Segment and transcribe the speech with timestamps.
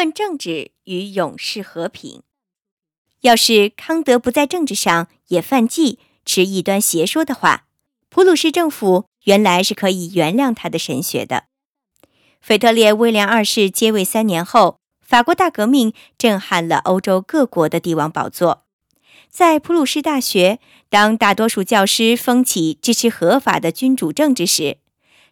[0.00, 2.22] 论政治与永世和平。
[3.20, 7.66] 要是康德不在政治上也犯忌，持异端邪说的话，
[8.08, 11.44] 普鲁士政府原来是可以原谅他的神学的。
[12.40, 18.64] 腓特烈威廉二世接位三年后，法国大革命震撼了欧洲各国的帝王宝座。
[19.28, 24.78] 在普鲁士大学，当大多数教师风起支持合法的君主政治时，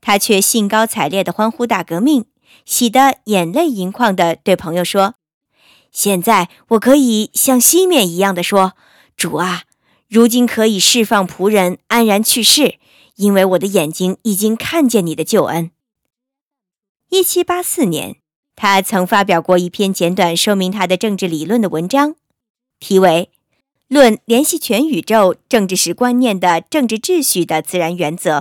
[0.00, 2.24] 他却兴高采烈地欢呼大革命，
[2.64, 5.14] 喜得眼泪盈眶地对朋友说
[5.92, 8.72] ：“现在我可以像西面一样的说，
[9.16, 9.64] 主啊，
[10.08, 12.78] 如今可以释放仆人安然去世，
[13.16, 15.70] 因为我的眼睛已经看见你的救恩。”
[17.10, 18.16] 一七八四年，
[18.56, 22.16] 他曾发表过一篇简短说明他的政治理论的文章，
[22.80, 23.30] 题为
[23.86, 28.38] 《论联系全宇宙政治史观念的政治秩序的自然原则》。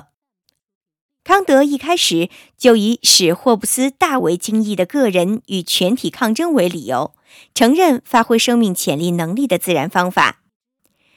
[1.23, 7.13] 康德一开始就以使霍布斯大为惊异的个人与全体抗争为理由，
[7.55, 10.41] 承认发挥生命潜力能力的自然方法。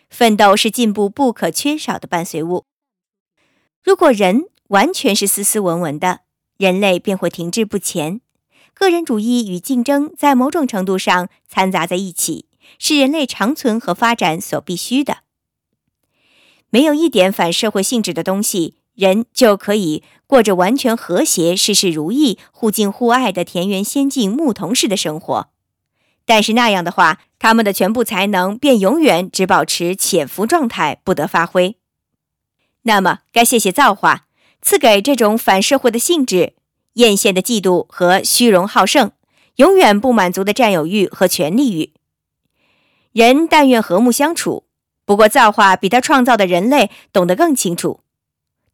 [0.08, 2.64] 奋斗是进步不可缺少的伴随物。
[3.82, 6.20] 如果人完全是斯斯文文的，
[6.56, 8.20] 人类便会停滞不前，
[8.72, 12.46] 个人主义与竞争在某种程度上掺杂在一起，
[12.78, 15.18] 是人类长存和发展所必须的。
[16.70, 25.50] 没有一点反社会性质的东西，人就可以过着完全和谐、事事如意、互敬互爱的田园仙境牧童式的生活。
[26.24, 31.76] 但是那样的话，他们的全部才能便永远只保持潜伏状态，不得发挥。
[32.82, 34.26] 那么，该谢谢造化。
[34.62, 36.54] 赐给这种反社会的性质、
[36.94, 39.12] 艳羡的嫉妒和虚荣好胜、
[39.56, 41.92] 永远不满足的占有欲和权力欲。
[43.12, 44.64] 人但愿和睦相处，
[45.04, 48.00] 不过造化比他创造的人类懂得更清楚。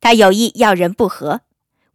[0.03, 1.41] 他有意要人不和，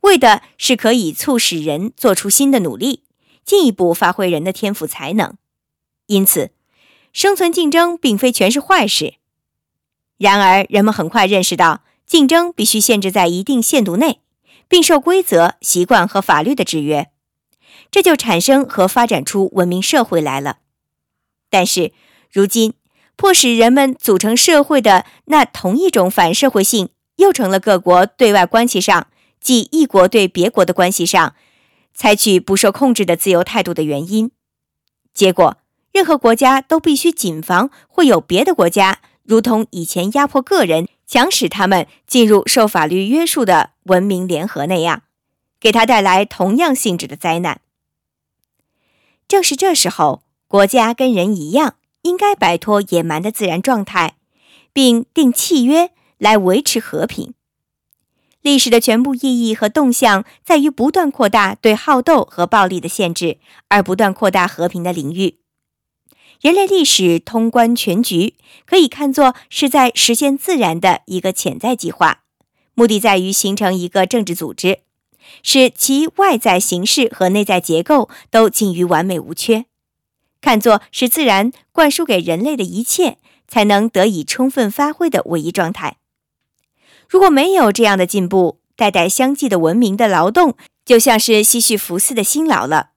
[0.01, 3.03] 为的是可以促使人做出新的努力，
[3.45, 5.35] 进一步发挥人的天赋才能。
[6.07, 6.49] 因此，
[7.13, 9.13] 生存竞争并非全是坏事。
[10.17, 11.83] 然而，人们很快认识到。
[12.07, 14.21] 竞争必须限制在一定限度内，
[14.69, 17.11] 并受规则、习惯和法律的制约，
[17.91, 20.59] 这就产生和发展出文明社会来了。
[21.49, 21.91] 但是，
[22.31, 22.75] 如今
[23.17, 29.07] 迫使人们组成社会的那同一种反社会性，又成了各国对外关系上，
[29.39, 31.35] 即一国对别国的关系上，
[31.93, 34.31] 采取不受控制的自由态度的原因。
[35.13, 35.57] 结果，
[35.91, 40.87] 任何国家都必须谨防会有别的国家，如同以前压迫个人。
[41.09, 45.03] 强使他们进入受法律约束的文明联合那样，
[45.57, 47.61] 给他带来同样性质的灾难。
[49.25, 54.17] 正是这时候，国家跟人一样，应该摆脱野蛮的自然状态，
[54.73, 57.33] 并定契约来维持和平。
[58.41, 65.39] 历史的全部意义和动向在于不断扩大对好斗和暴力的限制，而不断扩大和平的领域。
[66.39, 68.35] 人类历史通关全局，
[68.65, 72.21] 可以看作是在实现自然的一个潜在计划，
[72.75, 74.81] 目的在于形成一个政治组织，
[75.41, 79.65] 使其外在形式和内在结构都近于完美无缺，
[80.39, 83.17] 看作是自然灌输给人类的一切
[83.47, 85.97] 才能得以充分发挥的唯一状态。
[87.09, 92.89] 如果没有这样的进步，代代相继的文明的劳动就像是西绪福斯的辛劳了。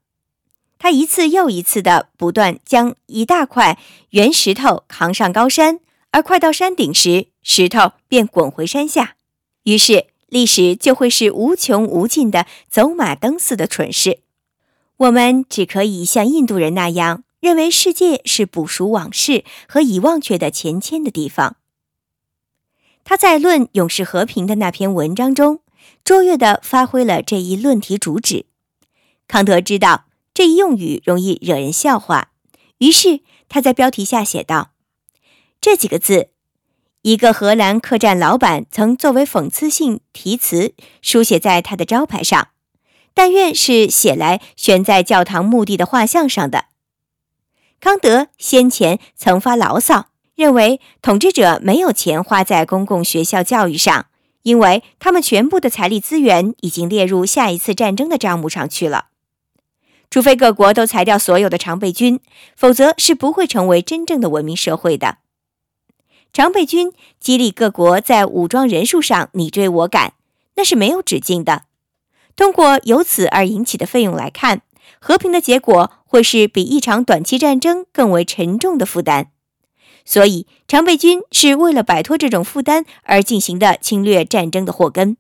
[0.79, 3.79] 他一次又一次的不断将一大块
[4.11, 9.17] 圆石头扛上高山，而快到山顶时，石头便滚回山下。
[9.65, 14.21] 于是，历史就会是无穷无尽的走马灯似的蠢事。
[14.97, 21.57] 我们只可以像印度人那样，认为世界是捕赎往事和已忘却的前迁的地方。
[23.11, 25.63] 他在《论永世和平》的那篇文章中，
[26.05, 28.47] 卓越地发挥了这一论题主旨。
[29.27, 30.05] 康德知道。
[30.33, 32.31] 这一用语容易惹人笑话，
[32.79, 34.71] 于是他在标题下写道
[35.61, 36.29] ：“这几个字，
[37.03, 40.73] 一个荷兰客栈老板曾作为讽刺性题词
[41.03, 42.51] 书写在他的招牌上，
[43.13, 46.67] 但愿是写来悬在教堂墓地的画像上的。”
[47.81, 50.10] 康德先前曾发牢骚，
[50.41, 54.07] 认为统治者没有钱花在公共学校教育上，
[54.43, 59.09] 因为他们全部的财力资源已经列入下一次战争的账目上去了。
[60.09, 62.21] 除非各国都裁掉所有的常备军，
[62.57, 65.19] 否则是不会成为真正的文明社会的。
[66.33, 70.15] 常备军激励各国在武装人数上你追我赶，
[70.57, 71.65] 那是没有止境的。
[72.35, 74.63] 通过由此而引起的费用来看，
[74.99, 79.33] 和平的结果会是比一场短期战争更为沉重的负担。
[80.05, 85.17] 所以，常备军是为了摆脱这种负担而进行的侵略战争的祸根。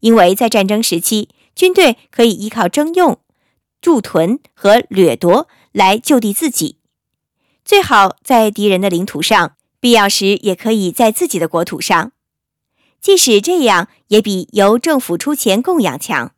[0.00, 3.18] 因为在战争时期，军队可以依靠征用。
[3.80, 6.78] 驻屯和掠夺来就地自己，
[7.64, 12.10] 最好在敌人的领土上，必要时也可以在自己的国土上。
[13.00, 16.32] 即使这样，也比由政府出钱供养强。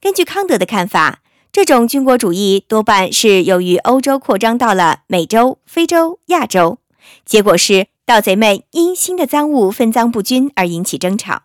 [0.00, 1.22] 根据康德的看法，
[1.54, 6.78] 这种军国主义多半是由于欧洲扩张到了美洲、非洲、亚洲，
[7.24, 11.42] 结果是盗贼们因新的赃物分赃不均而引起争吵。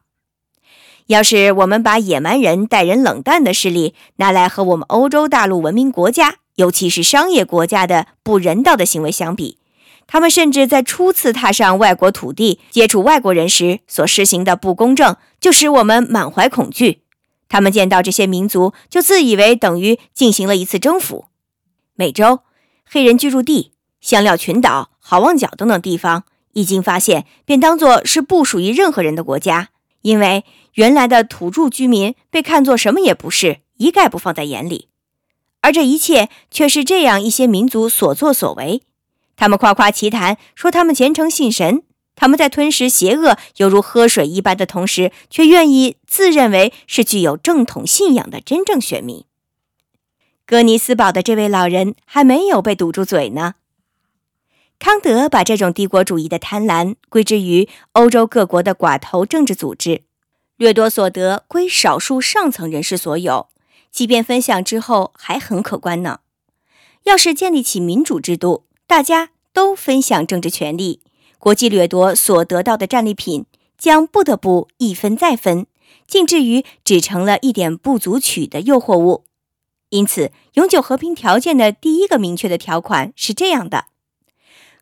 [1.05, 9.59] 要是我们把野蛮人待人冷淡的事例拿来和我们欧洲大陆文明国家，尤其是商业国家的不人道的行为相比，
[10.07, 17.03] 他们甚至在初次踏上外国土地、接触外国人时所实行的不公正，就使我们满怀恐惧。
[17.49, 21.25] 他们见到这些民族，就自以为等于进行了一次征服。
[21.95, 22.39] 美洲
[22.85, 26.23] 黑人居住地、香料群岛、好望角等等地方，
[26.53, 29.71] 一经发现，便当作是不属于任何人的国家，
[30.03, 30.45] 因为。
[30.75, 34.87] 原来的土著居民被看作什么也不是，一概不放在眼里，
[35.61, 38.83] 而这一切却是这样一些民族所作所为。
[39.35, 41.81] 他们夸夸其谈，说他们虔诚信神，
[42.19, 49.23] 他们在吞食邪恶犹如喝水一般的同时，却愿意自认为是具有正统信仰的真正选民。
[50.45, 53.55] 哥尼斯堡的这位老人还没有被堵住嘴呢。
[54.77, 60.01] 康德把这种帝国主义的贪婪归之于欧洲各国的寡头政治组织。
[60.57, 63.47] 掠夺所得归少数上层人士所有，
[63.91, 66.19] 即便分享之后还很可观呢。
[67.03, 71.01] 要是建立起民主制度，大家都分享政治权利，
[71.39, 73.45] 国际掠夺所得到的战利品
[73.77, 75.65] 将不得不一分再分，
[76.05, 79.23] 竟至于只成了一点不足取的诱惑物。
[79.89, 83.85] 因此，永久和平条件的第一个明确的条款是这样的：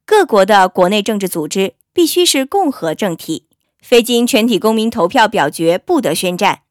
[0.05, 3.45] 各国的国内政治组织必须是共和政体。
[3.79, 6.63] 非经全体公民投票表决，不得宣战。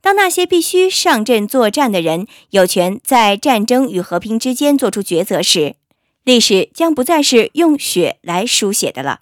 [0.00, 5.76] 当那些必须上阵作战的人有权在战争与和平之间做出抉择时，
[6.24, 9.20] 历史将不再是用血来书写的了。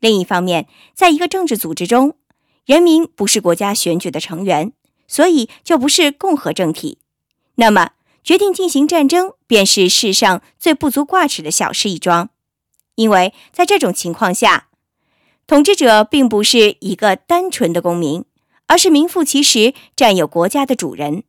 [0.00, 2.16] 另一方面，在一个政治组织中，
[2.66, 4.72] 人民不是国家选举的成员，
[5.08, 6.98] 所以就不是共和政体。
[7.56, 7.92] 那么，
[8.22, 12.30] 决定进行战争便是世上最不足挂齿的小事一桩，
[12.96, 14.68] 因为在这种情况下。
[15.46, 18.24] 统治者并不是一个单纯的公民，
[18.66, 21.24] 而是名副其实占有国家的主人。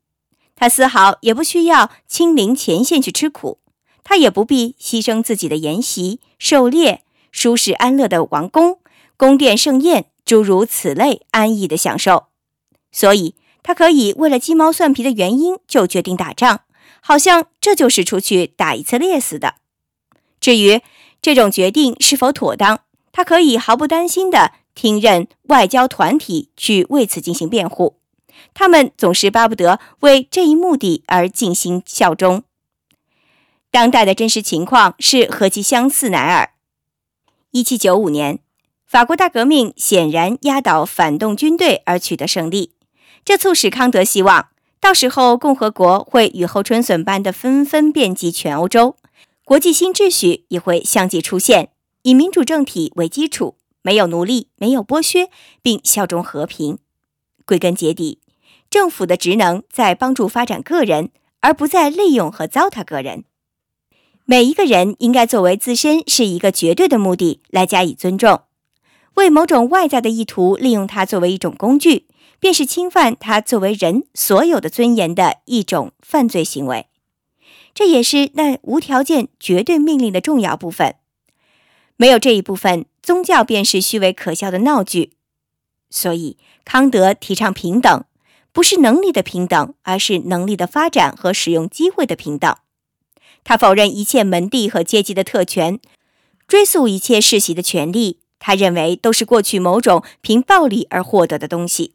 [0.56, 3.60] 他丝毫也不需要亲临前线去吃苦，
[4.06, 8.80] 他也不必牺牲自己的筵席、狩猎、舒适安乐的王宫、
[9.18, 12.28] 宫殿盛宴，诸如此类安逸的享受。
[12.92, 16.62] 所以，他可以为了鸡毛蒜皮的原因就决定打仗，
[17.02, 19.56] 好像这就是出去打一次猎似的。
[20.40, 20.82] 至于
[21.22, 22.82] 这种决定是否妥当，
[23.12, 27.98] 他可以毫不担心地听任外交团体去为此进行辩护，
[28.54, 32.44] 他们总是巴不得为这一目的而尽心效忠。
[33.76, 36.52] 当代的真实情况是何其相似乃尔！
[37.52, 38.40] 一七九五年，
[38.88, 42.72] 法国大革命显然压倒反动军队而取得胜利，
[43.26, 44.48] 这促使康德希望，
[44.80, 48.96] 到时候共和国会雨后春笋般的纷纷遍及全欧洲，
[49.44, 51.72] 国际新秩序也会相继出现。
[52.04, 55.30] 以民主政体为基础，没有奴隶，没有剥削，
[55.62, 56.80] 并效忠和平。
[57.46, 58.22] 归根结底，
[58.70, 61.10] 政府的职能在帮助发展个人，
[61.42, 63.26] 而不在利用和糟蹋个人。
[64.28, 68.42] 每一个人应该作为自身是一个绝对的目的来加以尊重。
[69.14, 72.08] 为某种外在的意图利用它作为一种工具，
[72.40, 76.88] 便是侵犯他作为人所有的尊严的一种犯罪行为。
[77.76, 80.96] 这也是那无条件绝对命令的重要部分。
[81.96, 85.14] 没有这一部分，宗教便是虚伪可笑的闹剧。
[85.92, 88.04] 所以，康德提倡平等，
[88.52, 92.56] 不是能力的平等，而是能力的发展和使用机会的平等。
[93.46, 95.80] 他否认一切门第和阶级的特权，
[96.48, 101.94] 追溯一切世袭的权利，他认为都是过去某种凭暴力而获得的东西。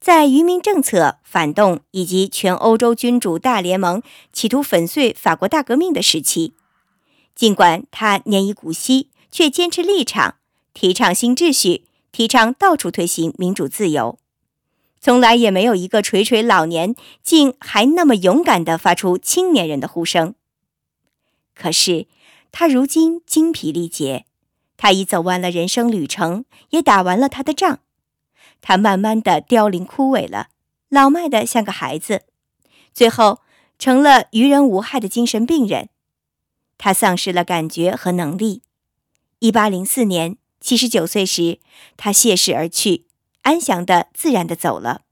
[0.00, 6.54] 在愚民政策、反动以及全欧洲君主大联盟企图粉碎法国大革命的时期。
[7.34, 10.36] 尽管他年已古稀，却坚持立场，
[10.74, 14.18] 提倡新秩序，提倡到处推行民主自由。
[15.02, 16.94] 从来也没有一个垂垂老年，
[17.24, 20.36] 竟还那么勇敢地发出青年人的呼声。
[21.56, 22.06] 可是
[22.52, 24.26] 他如今精疲力竭，
[24.76, 27.80] 他已走完了人生旅程，也打完了他的仗。
[28.60, 30.50] 他慢慢的凋零枯萎了，
[30.88, 32.22] 老迈的像个孩子，
[32.94, 33.40] 最后
[33.80, 35.88] 成了愚人无害的精神病人。
[36.78, 38.62] 他丧失了感觉和能力。
[39.40, 41.58] 一八零四年，七十九岁时，
[41.96, 43.06] 他谢世而去，
[43.42, 45.02] 安详的、自然的走了，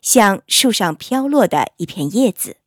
[0.00, 2.58] 像树上飘落的一片叶子。